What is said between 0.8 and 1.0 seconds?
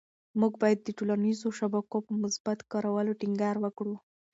د